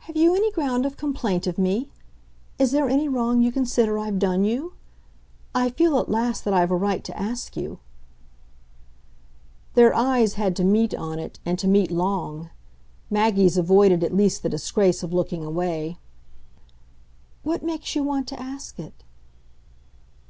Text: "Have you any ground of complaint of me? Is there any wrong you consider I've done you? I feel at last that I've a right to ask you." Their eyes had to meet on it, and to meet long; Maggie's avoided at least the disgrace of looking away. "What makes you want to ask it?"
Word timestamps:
"Have 0.00 0.14
you 0.14 0.36
any 0.36 0.52
ground 0.52 0.84
of 0.84 0.98
complaint 0.98 1.46
of 1.46 1.56
me? 1.56 1.88
Is 2.58 2.70
there 2.70 2.86
any 2.86 3.08
wrong 3.08 3.40
you 3.40 3.50
consider 3.50 3.96
I've 3.98 4.18
done 4.18 4.44
you? 4.44 4.74
I 5.54 5.70
feel 5.70 5.98
at 5.98 6.10
last 6.10 6.44
that 6.44 6.52
I've 6.52 6.70
a 6.70 6.76
right 6.76 7.02
to 7.04 7.18
ask 7.18 7.56
you." 7.56 7.78
Their 9.72 9.94
eyes 9.94 10.34
had 10.34 10.54
to 10.56 10.64
meet 10.64 10.94
on 10.94 11.18
it, 11.18 11.38
and 11.46 11.58
to 11.60 11.66
meet 11.66 11.90
long; 11.90 12.50
Maggie's 13.08 13.56
avoided 13.56 14.04
at 14.04 14.14
least 14.14 14.42
the 14.42 14.50
disgrace 14.50 15.02
of 15.02 15.14
looking 15.14 15.42
away. 15.46 15.96
"What 17.42 17.62
makes 17.62 17.96
you 17.96 18.02
want 18.02 18.28
to 18.28 18.38
ask 18.38 18.78
it?" 18.78 19.02